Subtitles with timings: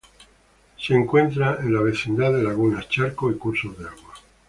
[0.79, 4.13] Se la encuentra en la vecindad de lagunas, charcos y cursos de agua.